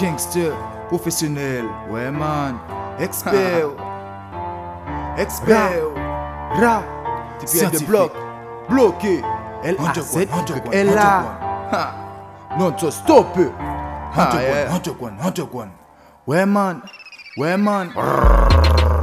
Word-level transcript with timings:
Gangster, 0.00 0.52
professionnel, 0.88 1.66
ouais 1.90 2.10
man, 2.10 2.58
expert, 2.98 3.68
expert, 5.18 5.92
ra, 6.58 6.82
TPL 7.38 7.70
de 7.70 7.84
bloc, 7.84 8.12
bloqué, 8.70 9.20
L-A-Z, 9.62 10.26
L-A, 10.72 11.94
non 12.58 12.72
to 12.72 12.90
stop, 12.90 13.36
Hunter 14.16 14.38
One, 14.38 14.70
Hunter 14.72 14.94
One, 14.98 15.16
Hunter 15.22 15.46
One. 15.52 15.70
ouais 16.26 16.46
man, 16.46 16.80
ouais 17.36 17.58
man, 17.58 17.90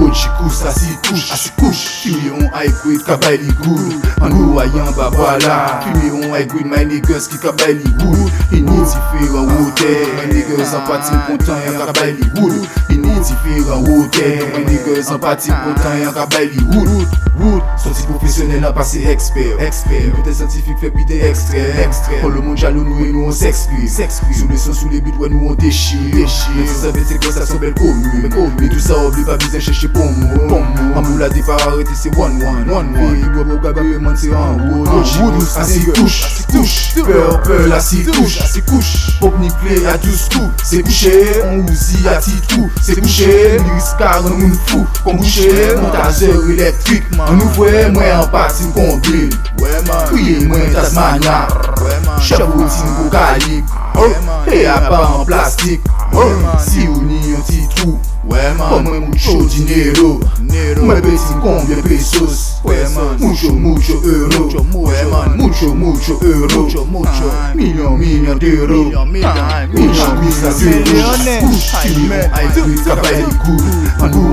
Ojikous 0.00 0.64
asikouche, 0.66 1.32
asikouche 1.32 1.88
Fume 2.02 2.30
on 2.32 2.48
high 2.52 2.72
grade 2.82 3.04
kabay 3.04 3.36
li 3.36 3.52
good 3.60 4.00
An 4.22 4.32
nou 4.32 4.58
ayan 4.60 4.92
ba 4.96 5.10
wala 5.12 5.82
Fume 5.84 6.24
on 6.24 6.30
high 6.30 6.44
grade 6.48 6.66
my 6.66 6.84
niggas 6.84 7.28
ki 7.28 7.38
kabay 7.38 7.74
li 7.74 7.90
good 8.00 8.32
Ini 8.50 8.80
diferan 8.80 9.46
wote 9.52 9.92
My 10.16 10.26
niggas 10.32 10.74
an 10.74 10.86
pati 10.88 11.14
kontan 11.28 11.60
yan 11.66 11.76
kabay 11.84 12.16
li 12.16 12.26
good 12.34 12.64
Ini 12.88 13.12
diferan 13.20 13.84
wote 13.84 14.28
My 14.56 14.64
niggas 14.64 15.12
an 15.12 15.20
pati 15.20 15.52
kontan 15.52 16.00
yan 16.00 16.14
kabay 16.14 16.48
li 16.48 16.62
good 16.72 17.08
Wood, 17.40 17.64
professionnel 18.50 18.64
an 18.64 18.72
pase 18.72 18.98
peut 20.24 20.32
scientifique 20.32 20.78
fait 20.80 20.90
puis 20.90 21.04
des 21.04 21.20
extraits. 21.24 21.74
Extraits, 21.84 22.22
le 22.22 22.40
monde 22.40 22.56
jaloux 22.56 22.84
nous 22.84 23.04
et 23.04 23.12
nous 23.12 23.24
on 23.24 23.30
s'exprime 23.32 23.86
Sous 23.88 24.48
le 24.48 24.56
son, 24.56 24.72
sous 24.72 24.88
les 24.88 25.00
buts, 25.00 25.12
ouais 25.18 25.28
nous 25.28 25.48
on 25.48 25.54
déchire. 25.54 25.98
Déchire, 26.12 26.50
mais 26.56 26.66
ça 26.66 26.86
savez 26.86 27.02
c'est 27.06 27.22
quoi 27.22 27.32
ça 27.32 27.46
sont 27.46 27.56
belles 27.58 27.74
communes 27.74 28.28
Mais 28.60 28.68
tout 28.68 28.78
ça 28.78 28.98
oublie 28.98 29.24
pas 29.24 29.36
besoin 29.36 29.60
chercher 29.60 29.88
pour 29.88 30.04
moi 30.04 30.62
En 30.94 31.02
moula 31.02 31.28
des 31.28 31.42
pas 31.42 31.56
arrêter 31.66 31.90
c'est 31.94 32.16
one 32.16 32.42
one. 32.42 32.70
One 32.70 32.96
one, 32.96 33.18
il 33.20 33.44
doit 33.44 33.60
pas 33.60 33.72
gaber 33.72 33.98
man 33.98 34.16
la 37.68 37.78
couche, 38.12 38.40
assis 38.40 38.62
couche. 38.62 39.10
Pop 39.20 39.34
ni 39.38 39.48
play 39.62 39.86
à 39.86 39.98
12 39.98 40.28
coups 40.30 40.50
C'est 40.64 40.82
couché, 40.82 41.12
on 41.44 41.58
ouzi 41.60 42.08
à 42.08 42.16
titrou 42.16 42.70
C'est 42.80 43.00
couché, 43.00 43.58
lyrics 43.58 43.96
car 43.98 44.22
on 44.24 44.30
moun 44.30 44.54
fou 44.66 44.86
Kon 45.04 45.18
An 47.20 47.36
nou 47.36 47.48
vwe 47.56 47.88
mwen 47.92 48.14
an 48.16 48.28
Pati 48.40 48.64
mkondwe 48.64 49.30
Kouye 50.08 50.40
mwen 50.40 50.74
tasmanya 50.74 51.46
Chabou 52.28 52.68
ti 52.68 52.84
mkou 52.84 53.10
kalik 53.10 53.64
E 54.52 54.66
apan 54.66 55.24
plastik 55.26 55.80
Si 56.58 56.88
ou 56.88 57.02
ni 57.02 57.30
yon 57.30 57.42
ti 57.42 57.68
trou. 57.74 58.09
Kon 58.68 58.82
mwen 58.84 59.00
moucho 59.00 59.48
dinero 59.48 60.20
Mwen 60.82 61.02
beti 61.02 61.34
konbyen 61.42 61.82
pesos? 61.82 62.60
Mucho 63.18 63.52
mucho 63.52 63.92
euro. 64.04 64.50
Mucho 65.36 65.74
mucho 65.74 66.18
euro. 66.22 66.68
Milyon 67.54 67.98
milyon 67.98 68.38
d'euro 68.38 68.84
Milyon 68.84 69.08
milyon 69.08 70.20
yon 72.16 72.84
kabay 72.84 73.22
li 73.22 73.32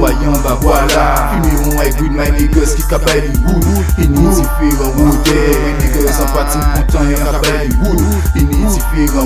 ayan 0.08 0.38
ba 0.44 0.53
wala 0.64 1.06
yon 1.44 2.12
my 2.16 2.30
niggas 2.31 2.75
ki 2.75 2.84
kabay 2.89 3.22
li 3.22 3.34
good 3.45 3.66
Ini 3.97 4.28
diferan 4.36 4.91
wote 4.97 5.39
My 5.64 5.72
niggas 5.80 6.19
an 6.19 6.28
pati 6.36 6.59
kontan 6.73 7.12
yan 7.12 7.23
kabay 7.31 7.67
li 7.67 7.75
good 7.84 8.02
Ini 8.36 8.58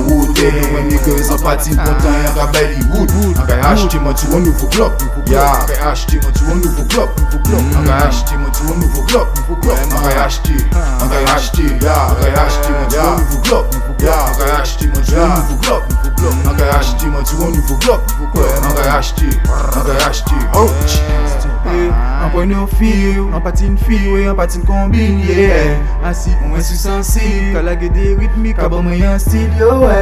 wote 0.08 0.21
Tell 0.42 0.50
you 0.50 0.74
when 0.74 0.90
niggas 0.90 1.30
are 1.30 1.38
party 1.38 1.70
Pontan 1.78 2.18
yon 2.26 2.34
ka 2.34 2.50
Bollywood 2.50 3.14
An 3.38 3.46
ka 3.46 3.62
ashti 3.62 4.02
man 4.02 4.16
ti 4.18 4.26
wan 4.34 4.42
nouvo 4.42 4.66
klop 4.74 4.98
An 4.98 5.22
ka 5.30 5.78
ashti 5.86 6.18
man 6.18 6.34
ti 6.34 6.42
wan 6.50 6.58
nouvo 6.66 6.82
klop 6.90 7.14
An 7.14 7.86
ka 7.86 7.94
ashti 8.10 8.34
man 8.42 8.50
ti 8.50 8.66
wan 8.66 8.82
nouvo 8.82 9.06
klop 9.06 9.30
An 9.38 9.62
ka 9.62 10.26
ashti 10.26 10.58
An 10.74 11.14
ka 11.14 11.20
ashti 11.38 11.62
An 11.62 11.78
ka 11.78 12.42
ashti 12.42 12.74
man 12.74 12.90
ti 12.90 12.98
wan 12.98 13.22
nouvo 13.22 13.38
klop 13.46 13.70
An 13.78 14.34
ka 14.34 14.50
ashti 14.58 14.90
man 14.90 15.06
ti 15.06 15.14
wan 15.14 15.30
nouvo 15.30 15.62
klop 15.62 15.86
An 16.26 16.58
ka 16.58 16.66
ashti 16.74 17.06
man 17.14 17.22
ti 17.22 17.36
wan 17.38 17.54
nouvo 17.54 17.78
klop 17.78 18.02
An 18.66 18.74
ka 18.74 18.98
ashti 18.98 19.30
An 19.46 19.86
ka 19.86 19.94
ashti 20.10 20.38
Ouch 20.58 20.98
An 21.72 22.32
pon 22.34 22.50
yon 22.50 22.66
fil 22.66 23.30
An 23.30 23.42
patin 23.46 23.78
fil 23.78 24.26
An 24.26 24.36
patin 24.36 24.66
kombin 24.66 25.22
Asi 26.04 26.34
on 26.42 26.56
wè 26.56 26.62
su 26.66 26.76
sensil 26.76 27.54
Ka 27.54 27.62
lage 27.62 27.94
de 27.94 28.16
ritmi 28.18 28.54
Ka 28.58 28.70
bon 28.70 28.90
mwen 28.90 28.98
yon 29.04 29.20
stil 29.22 29.54
yo 29.60 29.84
wè 29.86 30.02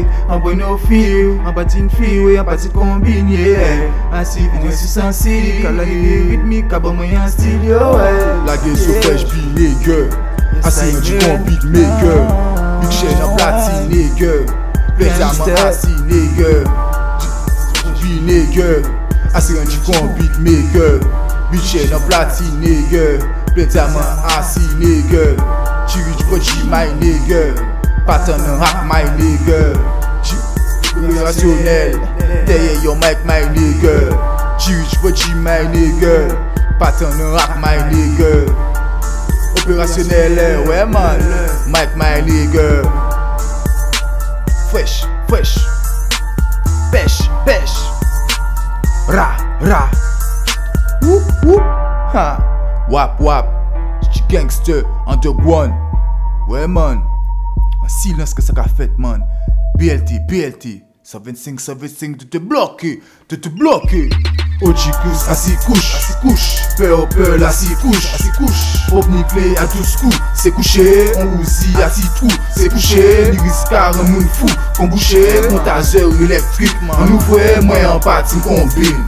eh 0.00 0.32
An 0.32 0.42
pwen 0.42 0.58
nou 0.60 0.80
fiw, 0.88 1.36
an 1.44 1.54
patin 1.56 1.86
fiw, 1.92 2.32
an 2.40 2.48
patin 2.48 2.72
kombin, 2.74 3.30
yeah 3.30 4.16
Asi 4.16 4.48
mwen 4.56 4.74
sou 4.74 4.90
sensiv, 4.90 5.62
kalage 5.64 5.96
de 6.02 6.18
ritmik, 6.32 6.74
mwen 6.88 7.14
yon 7.14 7.30
stil, 7.30 7.62
yo, 7.70 7.94
eh 8.02 8.18
Lage 8.48 8.74
sou 8.80 8.94
fresh 9.04 9.24
bi 9.30 9.40
nigga 9.54 10.30
Asi 10.64 10.92
yon 10.92 11.02
di 11.04 11.12
kon 11.22 11.38
beat 11.46 11.64
maker 11.64 12.20
Big 12.80 12.90
chain 12.92 13.22
an 13.22 13.40
asi 15.64 15.92
nigga 16.04 16.52
Bi 18.00 18.10
nigga 18.26 18.70
Asi 19.34 19.52
yon 19.54 19.66
di 19.66 19.78
kon 19.86 20.06
beat 20.18 20.38
maker 20.38 20.98
Big 21.50 21.62
chain 21.64 21.92
an 21.92 22.00
asi 22.10 22.44
nigga 24.80 25.24
Chiri 25.88 26.12
di 26.16 26.24
pochi 26.24 26.58
my 26.68 26.88
Pattern 28.06 28.40
hack 28.58 28.86
my 28.86 29.04
nigga. 29.18 29.76
Opérationnel 30.96 31.94
Teye 32.46 32.76
yon 32.82 32.98
mic 32.98 33.18
my 33.24 33.42
nigga. 33.54 34.10
Di 34.58 34.96
pochi 35.02 35.34
my 35.34 35.64
nigga. 35.72 36.34
Pattern 36.78 37.18
hack 37.36 37.60
my 37.60 37.78
nigga. 37.90 38.46
Opérationnel, 39.56 40.66
ouais 40.66 40.84
man. 40.86 41.20
Mike 41.68 41.96
my 41.96 42.20
nigga. 42.22 42.82
Fresh, 44.70 45.04
fresh. 45.28 45.58
Pêche, 46.90 47.30
pêche. 47.44 47.78
Ra, 49.08 49.36
ra. 49.60 49.90
Whoop, 51.02 51.22
whoop. 51.44 51.62
Ha. 52.12 52.38
Wap, 52.88 53.20
wap. 53.20 53.46
Gangster, 54.28 54.84
underground. 55.08 55.74
Ouais 56.48 56.66
man 56.66 57.02
silence 57.90 58.34
que 58.34 58.42
ça 58.42 58.52
qu'a 58.52 58.64
fait 58.64 58.90
man. 58.98 59.24
BLT, 59.78 60.26
BLT 60.28 60.84
125, 61.02 61.58
125 61.58 62.16
de 62.18 62.24
te 62.24 62.38
bloquer 62.38 63.00
De 63.28 63.36
te 63.36 63.48
bloquer. 63.48 64.10
Ojikus, 64.62 65.28
assis 65.28 65.56
couche, 65.64 65.94
assis 65.94 66.12
couche. 66.20 66.56
Peur, 66.76 67.08
peur, 67.08 67.50
si 67.50 67.74
couche, 67.76 68.14
assis 68.14 68.30
couche. 68.36 68.86
Pop 68.90 69.06
ni 69.08 69.24
play 69.24 69.56
à 69.56 69.66
tous 69.66 69.96
coups. 69.96 70.18
C'est 70.34 70.50
couché, 70.50 71.12
on 71.16 71.38
ouzi 71.38 71.82
assis 71.82 72.06
trou 72.16 72.28
C'est 72.54 72.68
couché, 72.68 73.30
lyrics 73.32 73.68
car 73.70 73.98
un 73.98 74.02
moun 74.02 74.26
fou. 74.34 74.46
Kon 74.76 74.88
bouché, 74.88 75.48
montateur 75.50 76.10
électrique 76.20 76.76
An 76.88 77.08
nou 77.08 77.20
vwe 77.28 77.60
mwen 77.64 77.86
an 77.88 78.00
pati 78.04 78.36
m 78.36 78.44
kombin 78.44 79.00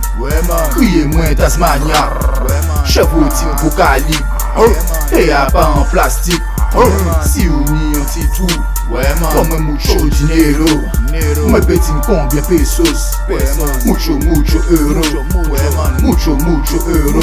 Kriye 0.73 1.05
mwen 1.13 1.37
Tasmania. 1.37 2.07
Chabou 2.89 3.29
ti 3.33 3.49
m 3.49 3.55
kou 3.61 3.73
kalib 3.77 5.17
E 5.17 5.29
a 5.33 5.47
pa 5.53 5.69
an 5.77 5.87
plastik 5.93 6.52
Si 7.25 7.49
ou 7.49 7.65
ni 7.73 7.93
yon 7.93 8.07
ti 8.09 8.25
trou 8.35 8.49
Kon 9.33 9.49
mwen 9.49 9.63
moucho 9.63 10.09
dinero 10.09 10.65
Mwen 11.49 11.65
beti 11.67 11.93
m 11.93 12.01
konbyen 12.07 12.45
pesos. 12.49 13.13
Mucho 13.85 14.13
mucho 14.13 14.59
euro 14.71 15.03
Mucho 16.01 16.35
mucho 16.37 16.77
euro 16.89 17.21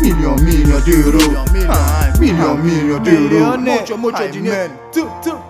Milyon 0.00 0.42
milyon 0.44 0.80
d'euro 0.84 1.44
Milyon 2.20 2.62
milyon 2.62 3.02
d'euro 3.02 3.56
Mucho, 3.58 3.96
mucho 3.96 4.28
dinero. 4.28 5.41